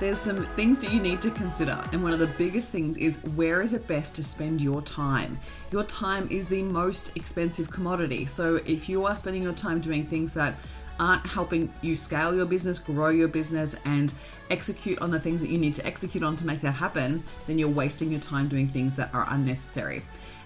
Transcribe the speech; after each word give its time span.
there's 0.00 0.18
some 0.18 0.44
things 0.56 0.82
that 0.82 0.92
you 0.92 1.00
need 1.00 1.22
to 1.22 1.30
consider. 1.30 1.82
And 1.92 2.02
one 2.02 2.12
of 2.12 2.18
the 2.18 2.26
biggest 2.26 2.70
things 2.70 2.96
is 2.96 3.22
where 3.36 3.62
is 3.62 3.72
it 3.72 3.86
best 3.86 4.16
to 4.16 4.24
spend 4.24 4.60
your 4.60 4.82
time? 4.82 5.38
Your 5.70 5.84
time 5.84 6.28
is 6.30 6.48
the 6.48 6.62
most 6.62 7.16
expensive 7.16 7.70
commodity. 7.70 8.26
So 8.26 8.56
if 8.66 8.88
you 8.88 9.04
are 9.06 9.14
spending 9.14 9.42
your 9.42 9.52
time 9.52 9.80
doing 9.80 10.04
things 10.04 10.34
that 10.34 10.60
aren't 10.98 11.26
helping 11.26 11.72
you 11.82 11.94
scale 11.94 12.34
your 12.34 12.46
business, 12.46 12.78
grow 12.78 13.08
your 13.08 13.28
business, 13.28 13.74
and 13.84 14.14
execute 14.50 14.98
on 15.00 15.10
the 15.10 15.20
things 15.20 15.40
that 15.40 15.50
you 15.50 15.58
need 15.58 15.74
to 15.74 15.86
execute 15.86 16.22
on 16.22 16.36
to 16.36 16.46
make 16.46 16.60
that 16.60 16.72
happen, 16.72 17.22
then 17.46 17.58
you're 17.58 17.68
wasting 17.68 18.10
your 18.10 18.20
time 18.20 18.48
doing 18.48 18.68
things 18.68 18.96
that 18.96 19.12
are 19.14 19.26
unnecessary. 19.30 20.02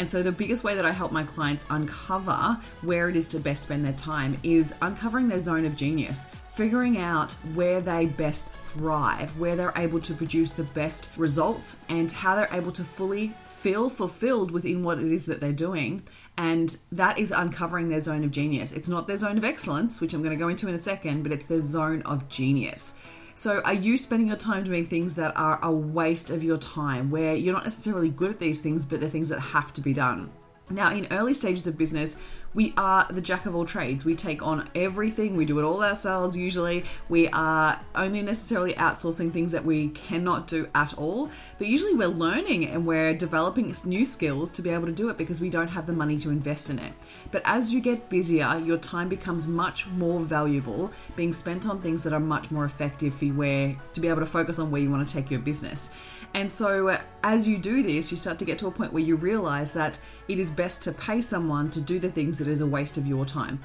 And 0.00 0.10
so, 0.10 0.22
the 0.22 0.32
biggest 0.32 0.64
way 0.64 0.74
that 0.76 0.86
I 0.86 0.92
help 0.92 1.12
my 1.12 1.24
clients 1.24 1.66
uncover 1.68 2.58
where 2.80 3.10
it 3.10 3.16
is 3.16 3.28
to 3.28 3.38
best 3.38 3.64
spend 3.64 3.84
their 3.84 3.92
time 3.92 4.38
is 4.42 4.74
uncovering 4.80 5.28
their 5.28 5.38
zone 5.38 5.66
of 5.66 5.76
genius, 5.76 6.24
figuring 6.48 6.96
out 6.96 7.34
where 7.52 7.82
they 7.82 8.06
best 8.06 8.50
thrive, 8.50 9.38
where 9.38 9.56
they're 9.56 9.74
able 9.76 10.00
to 10.00 10.14
produce 10.14 10.52
the 10.52 10.62
best 10.62 11.12
results, 11.18 11.84
and 11.90 12.10
how 12.10 12.34
they're 12.34 12.48
able 12.50 12.72
to 12.72 12.82
fully 12.82 13.34
feel 13.44 13.90
fulfilled 13.90 14.52
within 14.52 14.82
what 14.82 14.98
it 14.98 15.12
is 15.12 15.26
that 15.26 15.38
they're 15.38 15.52
doing. 15.52 16.02
And 16.34 16.78
that 16.90 17.18
is 17.18 17.30
uncovering 17.30 17.90
their 17.90 18.00
zone 18.00 18.24
of 18.24 18.30
genius. 18.30 18.72
It's 18.72 18.88
not 18.88 19.06
their 19.06 19.18
zone 19.18 19.36
of 19.36 19.44
excellence, 19.44 20.00
which 20.00 20.14
I'm 20.14 20.22
going 20.22 20.34
to 20.34 20.42
go 20.42 20.48
into 20.48 20.66
in 20.66 20.74
a 20.74 20.78
second, 20.78 21.24
but 21.24 21.32
it's 21.32 21.44
their 21.44 21.60
zone 21.60 22.00
of 22.06 22.26
genius. 22.30 22.98
So, 23.34 23.60
are 23.64 23.74
you 23.74 23.96
spending 23.96 24.28
your 24.28 24.36
time 24.36 24.64
doing 24.64 24.84
things 24.84 25.14
that 25.14 25.36
are 25.36 25.58
a 25.62 25.72
waste 25.72 26.30
of 26.30 26.44
your 26.44 26.56
time, 26.56 27.10
where 27.10 27.34
you're 27.34 27.54
not 27.54 27.64
necessarily 27.64 28.10
good 28.10 28.32
at 28.32 28.38
these 28.38 28.60
things, 28.60 28.84
but 28.86 29.00
they're 29.00 29.08
things 29.08 29.28
that 29.30 29.40
have 29.40 29.72
to 29.74 29.80
be 29.80 29.92
done? 29.92 30.30
Now, 30.70 30.92
in 30.92 31.08
early 31.10 31.34
stages 31.34 31.66
of 31.66 31.76
business, 31.76 32.16
we 32.54 32.74
are 32.76 33.06
the 33.10 33.20
jack 33.20 33.46
of 33.46 33.54
all 33.54 33.64
trades. 33.64 34.04
We 34.04 34.14
take 34.14 34.42
on 34.42 34.68
everything, 34.74 35.36
we 35.36 35.44
do 35.44 35.58
it 35.58 35.64
all 35.64 35.82
ourselves 35.82 36.36
usually. 36.36 36.84
We 37.08 37.28
are 37.28 37.80
only 37.94 38.22
necessarily 38.22 38.74
outsourcing 38.74 39.32
things 39.32 39.52
that 39.52 39.64
we 39.64 39.88
cannot 39.88 40.46
do 40.46 40.68
at 40.74 40.96
all, 40.98 41.30
but 41.58 41.68
usually 41.68 41.94
we're 41.94 42.08
learning 42.08 42.66
and 42.66 42.86
we're 42.86 43.14
developing 43.14 43.74
new 43.84 44.04
skills 44.04 44.52
to 44.54 44.62
be 44.62 44.70
able 44.70 44.86
to 44.86 44.92
do 44.92 45.08
it 45.10 45.16
because 45.16 45.40
we 45.40 45.50
don't 45.50 45.70
have 45.70 45.86
the 45.86 45.92
money 45.92 46.16
to 46.18 46.30
invest 46.30 46.70
in 46.70 46.78
it. 46.78 46.92
But 47.30 47.42
as 47.44 47.72
you 47.72 47.80
get 47.80 48.08
busier, 48.08 48.58
your 48.58 48.78
time 48.78 49.08
becomes 49.08 49.46
much 49.46 49.86
more 49.88 50.20
valuable, 50.20 50.90
being 51.16 51.32
spent 51.32 51.68
on 51.68 51.80
things 51.80 52.02
that 52.02 52.12
are 52.12 52.20
much 52.20 52.50
more 52.50 52.64
effective 52.64 53.14
for 53.14 53.26
you 53.26 53.34
where 53.34 53.76
to 53.92 54.00
be 54.00 54.08
able 54.08 54.20
to 54.20 54.26
focus 54.26 54.58
on 54.58 54.70
where 54.70 54.80
you 54.80 54.90
want 54.90 55.06
to 55.06 55.14
take 55.14 55.30
your 55.30 55.40
business. 55.40 55.90
And 56.34 56.52
so, 56.52 56.88
uh, 56.88 57.00
as 57.24 57.48
you 57.48 57.58
do 57.58 57.82
this, 57.82 58.10
you 58.12 58.16
start 58.16 58.38
to 58.38 58.44
get 58.44 58.58
to 58.60 58.68
a 58.68 58.70
point 58.70 58.92
where 58.92 59.02
you 59.02 59.16
realize 59.16 59.72
that 59.72 60.00
it 60.28 60.38
is 60.38 60.52
best 60.60 60.82
to 60.82 60.92
pay 60.92 61.22
someone 61.22 61.70
to 61.70 61.80
do 61.80 61.98
the 61.98 62.10
things 62.10 62.36
that 62.36 62.46
is 62.46 62.60
a 62.60 62.66
waste 62.66 62.98
of 62.98 63.06
your 63.06 63.24
time. 63.24 63.58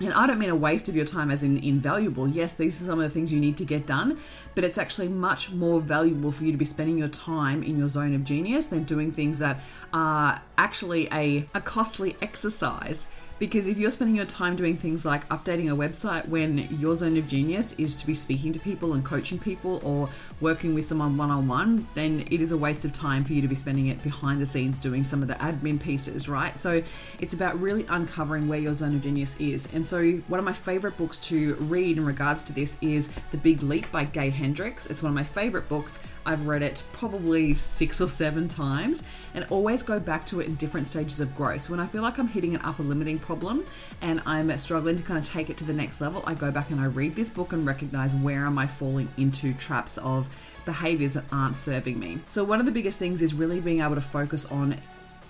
And 0.00 0.12
I 0.12 0.24
don't 0.28 0.38
mean 0.38 0.50
a 0.50 0.54
waste 0.54 0.88
of 0.88 0.94
your 0.94 1.04
time 1.04 1.32
as 1.32 1.42
in 1.42 1.58
invaluable. 1.58 2.28
Yes, 2.28 2.54
these 2.54 2.80
are 2.80 2.84
some 2.84 3.00
of 3.00 3.02
the 3.02 3.10
things 3.10 3.32
you 3.32 3.40
need 3.40 3.56
to 3.56 3.64
get 3.64 3.88
done, 3.88 4.20
but 4.54 4.62
it's 4.62 4.78
actually 4.78 5.08
much 5.08 5.52
more 5.52 5.80
valuable 5.80 6.30
for 6.30 6.44
you 6.44 6.52
to 6.52 6.58
be 6.58 6.64
spending 6.64 6.96
your 6.96 7.08
time 7.08 7.64
in 7.64 7.76
your 7.76 7.88
zone 7.88 8.14
of 8.14 8.22
genius 8.22 8.68
than 8.68 8.84
doing 8.84 9.10
things 9.10 9.40
that 9.40 9.58
are 9.92 10.40
actually 10.56 11.08
a, 11.10 11.48
a 11.54 11.60
costly 11.60 12.16
exercise 12.22 13.08
because 13.38 13.68
if 13.68 13.78
you're 13.78 13.90
spending 13.90 14.16
your 14.16 14.26
time 14.26 14.56
doing 14.56 14.76
things 14.76 15.04
like 15.04 15.28
updating 15.28 15.70
a 15.72 15.76
website 15.76 16.28
when 16.28 16.58
your 16.78 16.96
zone 16.96 17.16
of 17.16 17.26
genius 17.28 17.78
is 17.78 17.94
to 17.96 18.06
be 18.06 18.14
speaking 18.14 18.52
to 18.52 18.60
people 18.60 18.92
and 18.92 19.04
coaching 19.04 19.38
people 19.38 19.80
or 19.84 20.08
working 20.40 20.74
with 20.74 20.84
someone 20.84 21.16
one 21.16 21.30
on 21.30 21.46
one, 21.46 21.86
then 21.94 22.20
it 22.30 22.40
is 22.40 22.52
a 22.52 22.56
waste 22.56 22.84
of 22.84 22.92
time 22.92 23.24
for 23.24 23.32
you 23.32 23.42
to 23.42 23.48
be 23.48 23.54
spending 23.54 23.86
it 23.86 24.02
behind 24.02 24.40
the 24.40 24.46
scenes 24.46 24.80
doing 24.80 25.04
some 25.04 25.22
of 25.22 25.28
the 25.28 25.34
admin 25.34 25.80
pieces, 25.80 26.28
right? 26.28 26.58
So 26.58 26.82
it's 27.20 27.34
about 27.34 27.60
really 27.60 27.86
uncovering 27.88 28.48
where 28.48 28.58
your 28.58 28.74
zone 28.74 28.94
of 28.94 29.02
genius 29.02 29.38
is. 29.40 29.72
And 29.72 29.86
so 29.86 30.04
one 30.28 30.38
of 30.38 30.44
my 30.44 30.52
favorite 30.52 30.96
books 30.96 31.20
to 31.28 31.54
read 31.56 31.96
in 31.96 32.04
regards 32.04 32.42
to 32.44 32.52
this 32.52 32.76
is 32.82 33.08
The 33.30 33.36
Big 33.36 33.62
Leap 33.62 33.90
by 33.92 34.04
Gay 34.04 34.30
Hendricks. 34.30 34.86
It's 34.86 35.02
one 35.02 35.10
of 35.10 35.14
my 35.14 35.24
favorite 35.24 35.68
books. 35.68 36.04
I've 36.26 36.46
read 36.46 36.62
it 36.62 36.82
probably 36.92 37.54
six 37.54 38.00
or 38.00 38.08
seven 38.08 38.48
times 38.48 39.04
and 39.34 39.46
always 39.50 39.82
go 39.82 40.00
back 40.00 40.26
to 40.26 40.40
it 40.40 40.46
in 40.46 40.56
different 40.56 40.88
stages 40.88 41.20
of 41.20 41.34
growth. 41.36 41.62
So 41.62 41.72
when 41.72 41.80
I 41.80 41.86
feel 41.86 42.02
like 42.02 42.18
I'm 42.18 42.28
hitting 42.28 42.54
an 42.54 42.60
upper 42.62 42.82
limiting 42.82 43.18
problem 43.28 43.62
and 44.00 44.22
I'm 44.24 44.56
struggling 44.56 44.96
to 44.96 45.04
kind 45.04 45.18
of 45.18 45.24
take 45.24 45.50
it 45.50 45.58
to 45.58 45.64
the 45.64 45.74
next 45.74 46.00
level, 46.00 46.24
I 46.26 46.32
go 46.32 46.50
back 46.50 46.70
and 46.70 46.80
I 46.80 46.86
read 46.86 47.14
this 47.14 47.28
book 47.28 47.52
and 47.52 47.66
recognize 47.66 48.14
where 48.14 48.46
am 48.46 48.58
I 48.58 48.66
falling 48.66 49.08
into 49.18 49.52
traps 49.52 49.98
of 49.98 50.28
behaviors 50.64 51.12
that 51.12 51.24
aren't 51.30 51.58
serving 51.58 52.00
me. 52.00 52.20
So 52.26 52.42
one 52.42 52.58
of 52.58 52.64
the 52.64 52.72
biggest 52.72 52.98
things 52.98 53.20
is 53.20 53.34
really 53.34 53.60
being 53.60 53.82
able 53.82 53.96
to 53.96 54.00
focus 54.00 54.50
on 54.50 54.76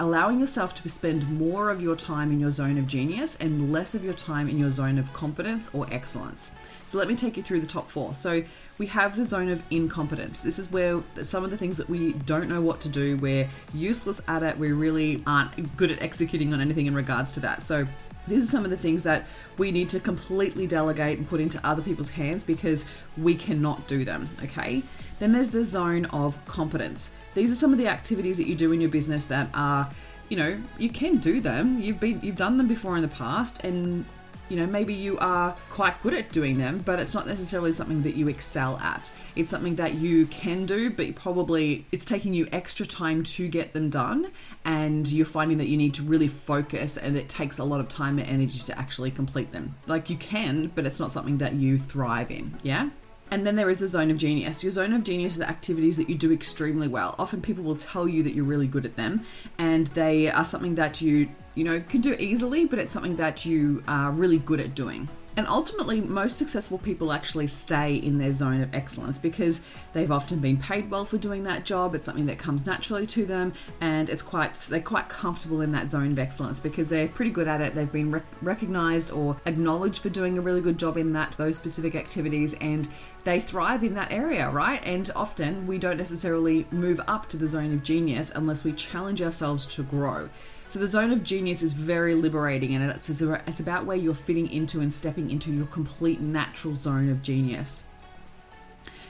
allowing 0.00 0.38
yourself 0.38 0.74
to 0.74 0.88
spend 0.88 1.28
more 1.38 1.70
of 1.70 1.82
your 1.82 1.96
time 1.96 2.30
in 2.30 2.40
your 2.40 2.50
zone 2.50 2.78
of 2.78 2.86
genius 2.86 3.36
and 3.36 3.72
less 3.72 3.94
of 3.94 4.04
your 4.04 4.12
time 4.12 4.48
in 4.48 4.58
your 4.58 4.70
zone 4.70 4.98
of 4.98 5.12
competence 5.12 5.72
or 5.74 5.86
excellence. 5.92 6.52
So 6.86 6.98
let 6.98 7.08
me 7.08 7.14
take 7.14 7.36
you 7.36 7.42
through 7.42 7.60
the 7.60 7.66
top 7.66 7.88
four. 7.88 8.14
So 8.14 8.44
we 8.78 8.86
have 8.86 9.16
the 9.16 9.24
zone 9.24 9.48
of 9.48 9.62
incompetence. 9.70 10.42
This 10.42 10.58
is 10.58 10.70
where 10.72 11.02
some 11.22 11.44
of 11.44 11.50
the 11.50 11.58
things 11.58 11.76
that 11.76 11.90
we 11.90 12.12
don't 12.12 12.48
know 12.48 12.62
what 12.62 12.80
to 12.82 12.88
do, 12.88 13.16
we're 13.16 13.48
useless 13.74 14.22
at 14.26 14.42
it, 14.42 14.56
we 14.56 14.72
really 14.72 15.22
aren't 15.26 15.76
good 15.76 15.90
at 15.90 16.00
executing 16.00 16.54
on 16.54 16.60
anything 16.60 16.86
in 16.86 16.94
regards 16.94 17.32
to 17.32 17.40
that. 17.40 17.62
So 17.62 17.86
these 18.26 18.44
are 18.46 18.50
some 18.50 18.64
of 18.64 18.70
the 18.70 18.76
things 18.76 19.02
that 19.04 19.26
we 19.56 19.70
need 19.70 19.88
to 19.90 20.00
completely 20.00 20.66
delegate 20.66 21.18
and 21.18 21.26
put 21.26 21.40
into 21.40 21.64
other 21.66 21.82
people's 21.82 22.10
hands 22.10 22.44
because 22.44 22.84
we 23.16 23.34
cannot 23.34 23.86
do 23.86 24.04
them, 24.04 24.28
okay? 24.42 24.82
Then 25.18 25.32
there's 25.32 25.50
the 25.50 25.64
zone 25.64 26.04
of 26.06 26.44
competence. 26.46 27.14
These 27.34 27.52
are 27.52 27.56
some 27.56 27.72
of 27.72 27.78
the 27.78 27.88
activities 27.88 28.38
that 28.38 28.46
you 28.46 28.54
do 28.54 28.72
in 28.72 28.80
your 28.80 28.90
business 28.90 29.24
that 29.26 29.48
are, 29.54 29.90
you 30.28 30.36
know, 30.36 30.60
you 30.78 30.90
can 30.90 31.16
do 31.16 31.40
them. 31.40 31.80
You've 31.80 32.00
been 32.00 32.20
you've 32.22 32.36
done 32.36 32.56
them 32.56 32.68
before 32.68 32.96
in 32.96 33.02
the 33.02 33.08
past 33.08 33.64
and 33.64 34.04
you 34.48 34.56
know, 34.56 34.66
maybe 34.66 34.94
you 34.94 35.18
are 35.18 35.56
quite 35.70 36.00
good 36.02 36.14
at 36.14 36.32
doing 36.32 36.58
them, 36.58 36.82
but 36.84 36.98
it's 36.98 37.14
not 37.14 37.26
necessarily 37.26 37.72
something 37.72 38.02
that 38.02 38.14
you 38.16 38.28
excel 38.28 38.78
at. 38.78 39.12
It's 39.36 39.50
something 39.50 39.76
that 39.76 39.94
you 39.94 40.26
can 40.26 40.66
do, 40.66 40.90
but 40.90 41.14
probably 41.14 41.84
it's 41.92 42.04
taking 42.04 42.34
you 42.34 42.48
extra 42.52 42.86
time 42.86 43.22
to 43.24 43.48
get 43.48 43.72
them 43.72 43.90
done, 43.90 44.28
and 44.64 45.10
you're 45.10 45.26
finding 45.26 45.58
that 45.58 45.68
you 45.68 45.76
need 45.76 45.94
to 45.94 46.02
really 46.02 46.28
focus, 46.28 46.96
and 46.96 47.16
it 47.16 47.28
takes 47.28 47.58
a 47.58 47.64
lot 47.64 47.80
of 47.80 47.88
time 47.88 48.18
and 48.18 48.28
energy 48.28 48.60
to 48.60 48.78
actually 48.78 49.10
complete 49.10 49.52
them. 49.52 49.74
Like 49.86 50.10
you 50.10 50.16
can, 50.16 50.68
but 50.74 50.86
it's 50.86 51.00
not 51.00 51.12
something 51.12 51.38
that 51.38 51.54
you 51.54 51.78
thrive 51.78 52.30
in, 52.30 52.58
yeah? 52.62 52.90
And 53.30 53.46
then 53.46 53.56
there 53.56 53.68
is 53.68 53.78
the 53.78 53.86
zone 53.86 54.10
of 54.10 54.16
genius. 54.16 54.62
Your 54.64 54.72
zone 54.72 54.94
of 54.94 55.04
genius 55.04 55.36
is 55.36 55.42
activities 55.42 55.98
that 55.98 56.08
you 56.08 56.14
do 56.14 56.32
extremely 56.32 56.88
well. 56.88 57.14
Often 57.18 57.42
people 57.42 57.62
will 57.62 57.76
tell 57.76 58.08
you 58.08 58.22
that 58.22 58.34
you're 58.34 58.44
really 58.44 58.66
good 58.66 58.86
at 58.86 58.96
them, 58.96 59.20
and 59.58 59.86
they 59.88 60.30
are 60.30 60.46
something 60.46 60.76
that 60.76 61.02
you, 61.02 61.28
you 61.58 61.64
know, 61.64 61.80
can 61.80 62.00
do 62.00 62.14
easily, 62.20 62.66
but 62.66 62.78
it's 62.78 62.94
something 62.94 63.16
that 63.16 63.44
you 63.44 63.82
are 63.88 64.12
really 64.12 64.38
good 64.38 64.60
at 64.60 64.76
doing. 64.76 65.08
And 65.36 65.46
ultimately, 65.46 66.00
most 66.00 66.36
successful 66.36 66.78
people 66.78 67.12
actually 67.12 67.46
stay 67.46 67.94
in 67.94 68.18
their 68.18 68.32
zone 68.32 68.60
of 68.60 68.74
excellence 68.74 69.18
because 69.18 69.60
they've 69.92 70.10
often 70.10 70.38
been 70.38 70.56
paid 70.56 70.90
well 70.90 71.04
for 71.04 71.16
doing 71.18 71.44
that 71.44 71.64
job. 71.64 71.94
It's 71.94 72.06
something 72.06 72.26
that 72.26 72.38
comes 72.38 72.66
naturally 72.66 73.06
to 73.06 73.26
them, 73.26 73.52
and 73.80 74.08
it's 74.08 74.22
quite 74.22 74.54
they're 74.54 74.80
quite 74.80 75.08
comfortable 75.08 75.60
in 75.60 75.72
that 75.72 75.88
zone 75.88 76.12
of 76.12 76.18
excellence 76.18 76.58
because 76.58 76.88
they're 76.88 77.06
pretty 77.08 77.30
good 77.30 77.46
at 77.46 77.60
it. 77.60 77.74
They've 77.74 77.92
been 77.92 78.10
rec- 78.10 78.24
recognized 78.42 79.12
or 79.12 79.36
acknowledged 79.46 80.02
for 80.02 80.08
doing 80.08 80.38
a 80.38 80.40
really 80.40 80.60
good 80.60 80.78
job 80.78 80.96
in 80.96 81.12
that 81.12 81.36
those 81.36 81.56
specific 81.56 81.94
activities, 81.94 82.54
and 82.54 82.88
they 83.22 83.38
thrive 83.38 83.84
in 83.84 83.94
that 83.94 84.10
area, 84.10 84.48
right? 84.48 84.80
And 84.84 85.08
often 85.14 85.68
we 85.68 85.78
don't 85.78 85.98
necessarily 85.98 86.66
move 86.72 87.00
up 87.06 87.28
to 87.28 87.36
the 87.36 87.46
zone 87.46 87.72
of 87.72 87.82
genius 87.84 88.32
unless 88.34 88.64
we 88.64 88.72
challenge 88.72 89.22
ourselves 89.22 89.66
to 89.76 89.82
grow. 89.82 90.30
So 90.68 90.78
the 90.78 90.86
zone 90.86 91.12
of 91.12 91.22
genius 91.22 91.62
is 91.62 91.72
very 91.72 92.14
liberating, 92.14 92.74
and 92.74 92.90
it's 92.90 93.08
it's 93.08 93.60
about 93.60 93.86
where 93.86 93.96
you're 93.96 94.12
fitting 94.14 94.50
into 94.52 94.80
and 94.80 94.92
stepping 94.92 95.30
into 95.30 95.50
your 95.50 95.66
complete 95.66 96.20
natural 96.20 96.74
zone 96.74 97.08
of 97.08 97.22
genius. 97.22 97.86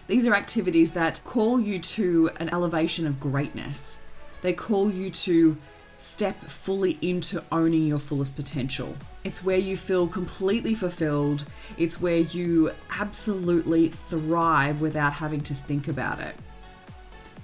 These 0.06 0.26
are 0.26 0.34
activities 0.34 0.92
that 0.92 1.20
call 1.24 1.60
you 1.60 1.80
to 1.80 2.30
an 2.38 2.48
elevation 2.48 3.06
of 3.06 3.18
greatness. 3.18 4.02
They 4.40 4.52
call 4.52 4.90
you 4.90 5.10
to 5.10 5.56
step 5.98 6.36
fully 6.36 6.96
into 7.02 7.42
owning 7.50 7.86
your 7.86 7.98
fullest 7.98 8.36
potential. 8.36 8.96
It's 9.24 9.44
where 9.44 9.58
you 9.58 9.76
feel 9.76 10.06
completely 10.06 10.74
fulfilled. 10.74 11.44
It's 11.76 12.00
where 12.00 12.18
you 12.18 12.70
absolutely 12.88 13.88
thrive 13.88 14.80
without 14.80 15.14
having 15.14 15.40
to 15.40 15.54
think 15.54 15.88
about 15.88 16.20
it. 16.20 16.36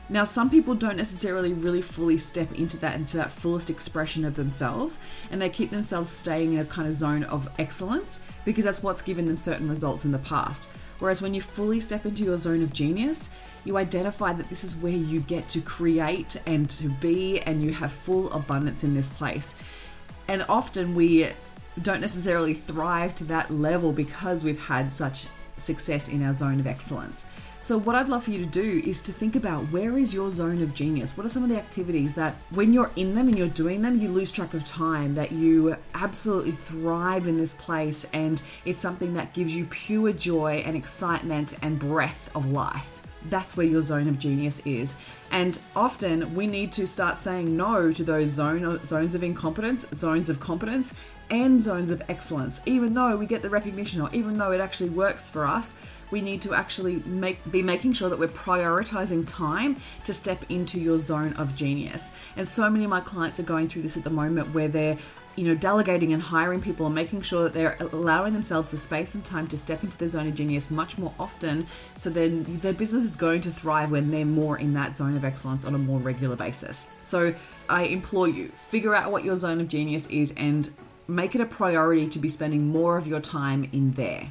Now, 0.08 0.24
some 0.24 0.50
people 0.50 0.74
don't 0.74 0.98
necessarily 0.98 1.54
really 1.54 1.80
fully 1.80 2.18
step 2.18 2.52
into 2.52 2.76
that, 2.78 2.94
into 2.94 3.16
that 3.16 3.30
fullest 3.30 3.70
expression 3.70 4.24
of 4.24 4.36
themselves, 4.36 5.00
and 5.30 5.40
they 5.40 5.48
keep 5.48 5.70
themselves 5.70 6.10
staying 6.10 6.52
in 6.52 6.58
a 6.58 6.64
kind 6.64 6.86
of 6.86 6.94
zone 6.94 7.24
of 7.24 7.48
excellence 7.58 8.20
because 8.44 8.64
that's 8.64 8.82
what's 8.82 9.00
given 9.00 9.26
them 9.26 9.38
certain 9.38 9.68
results 9.68 10.04
in 10.04 10.12
the 10.12 10.18
past. 10.18 10.68
Whereas 10.98 11.22
when 11.22 11.34
you 11.34 11.40
fully 11.40 11.80
step 11.80 12.04
into 12.04 12.22
your 12.22 12.36
zone 12.36 12.62
of 12.62 12.72
genius, 12.72 13.30
you 13.64 13.78
identify 13.78 14.34
that 14.34 14.50
this 14.50 14.62
is 14.62 14.76
where 14.76 14.92
you 14.92 15.20
get 15.20 15.48
to 15.50 15.60
create 15.60 16.36
and 16.46 16.68
to 16.70 16.90
be, 16.90 17.40
and 17.40 17.62
you 17.62 17.72
have 17.72 17.90
full 17.90 18.30
abundance 18.32 18.84
in 18.84 18.94
this 18.94 19.10
place. 19.10 19.56
And 20.28 20.44
often 20.48 20.94
we 20.94 21.30
don't 21.80 22.00
necessarily 22.00 22.54
thrive 22.54 23.14
to 23.16 23.24
that 23.24 23.50
level 23.50 23.92
because 23.92 24.44
we've 24.44 24.66
had 24.66 24.92
such 24.92 25.26
success 25.56 26.08
in 26.08 26.22
our 26.22 26.32
zone 26.32 26.60
of 26.60 26.66
excellence. 26.66 27.26
So, 27.64 27.78
what 27.78 27.96
I'd 27.96 28.10
love 28.10 28.24
for 28.24 28.30
you 28.30 28.40
to 28.40 28.44
do 28.44 28.82
is 28.84 29.00
to 29.04 29.10
think 29.10 29.34
about 29.34 29.72
where 29.72 29.96
is 29.96 30.14
your 30.14 30.28
zone 30.28 30.62
of 30.62 30.74
genius? 30.74 31.16
What 31.16 31.24
are 31.24 31.30
some 31.30 31.44
of 31.44 31.48
the 31.48 31.56
activities 31.56 32.14
that, 32.14 32.34
when 32.50 32.74
you're 32.74 32.90
in 32.94 33.14
them 33.14 33.26
and 33.26 33.38
you're 33.38 33.48
doing 33.48 33.80
them, 33.80 33.98
you 33.98 34.10
lose 34.10 34.30
track 34.30 34.52
of 34.52 34.66
time, 34.66 35.14
that 35.14 35.32
you 35.32 35.74
absolutely 35.94 36.50
thrive 36.50 37.26
in 37.26 37.38
this 37.38 37.54
place, 37.54 38.04
and 38.12 38.42
it's 38.66 38.82
something 38.82 39.14
that 39.14 39.32
gives 39.32 39.56
you 39.56 39.64
pure 39.64 40.12
joy 40.12 40.62
and 40.66 40.76
excitement 40.76 41.56
and 41.62 41.78
breath 41.78 42.30
of 42.36 42.52
life? 42.52 43.00
That's 43.24 43.56
where 43.56 43.66
your 43.66 43.82
zone 43.82 44.08
of 44.08 44.18
genius 44.18 44.64
is. 44.66 44.96
And 45.30 45.58
often 45.74 46.34
we 46.34 46.46
need 46.46 46.72
to 46.72 46.86
start 46.86 47.18
saying 47.18 47.56
no 47.56 47.90
to 47.90 48.04
those 48.04 48.28
zone, 48.28 48.84
zones 48.84 49.14
of 49.14 49.22
incompetence, 49.22 49.86
zones 49.92 50.28
of 50.28 50.40
competence, 50.40 50.94
and 51.30 51.60
zones 51.60 51.90
of 51.90 52.02
excellence. 52.08 52.60
Even 52.66 52.94
though 52.94 53.16
we 53.16 53.26
get 53.26 53.42
the 53.42 53.50
recognition 53.50 54.00
or 54.00 54.10
even 54.12 54.36
though 54.36 54.52
it 54.52 54.60
actually 54.60 54.90
works 54.90 55.28
for 55.28 55.46
us, 55.46 55.80
we 56.10 56.20
need 56.20 56.42
to 56.42 56.54
actually 56.54 57.02
make 57.06 57.38
be 57.50 57.62
making 57.62 57.92
sure 57.92 58.08
that 58.08 58.18
we're 58.18 58.28
prioritizing 58.28 59.26
time 59.26 59.76
to 60.04 60.12
step 60.12 60.44
into 60.48 60.78
your 60.78 60.98
zone 60.98 61.32
of 61.34 61.56
genius. 61.56 62.12
And 62.36 62.46
so 62.46 62.68
many 62.70 62.84
of 62.84 62.90
my 62.90 63.00
clients 63.00 63.40
are 63.40 63.44
going 63.44 63.68
through 63.68 63.82
this 63.82 63.96
at 63.96 64.04
the 64.04 64.10
moment 64.10 64.54
where 64.54 64.68
they're 64.68 64.98
you 65.36 65.44
know, 65.44 65.54
delegating 65.54 66.12
and 66.12 66.22
hiring 66.22 66.60
people 66.60 66.86
and 66.86 66.94
making 66.94 67.22
sure 67.22 67.44
that 67.44 67.52
they're 67.52 67.76
allowing 67.80 68.32
themselves 68.32 68.70
the 68.70 68.78
space 68.78 69.14
and 69.14 69.24
time 69.24 69.48
to 69.48 69.58
step 69.58 69.82
into 69.82 69.98
their 69.98 70.08
zone 70.08 70.28
of 70.28 70.34
genius 70.34 70.70
much 70.70 70.96
more 70.98 71.12
often. 71.18 71.66
So 71.94 72.10
then 72.10 72.44
their 72.44 72.72
business 72.72 73.02
is 73.02 73.16
going 73.16 73.40
to 73.42 73.50
thrive 73.50 73.90
when 73.90 74.10
they're 74.10 74.24
more 74.24 74.58
in 74.58 74.74
that 74.74 74.96
zone 74.96 75.16
of 75.16 75.24
excellence 75.24 75.64
on 75.64 75.74
a 75.74 75.78
more 75.78 75.98
regular 75.98 76.36
basis. 76.36 76.88
So 77.00 77.34
I 77.68 77.84
implore 77.84 78.28
you, 78.28 78.48
figure 78.48 78.94
out 78.94 79.10
what 79.10 79.24
your 79.24 79.36
zone 79.36 79.60
of 79.60 79.68
genius 79.68 80.08
is 80.08 80.32
and 80.36 80.70
make 81.08 81.34
it 81.34 81.40
a 81.40 81.46
priority 81.46 82.08
to 82.08 82.18
be 82.18 82.28
spending 82.28 82.68
more 82.68 82.96
of 82.96 83.06
your 83.06 83.20
time 83.20 83.68
in 83.72 83.92
there. 83.92 84.28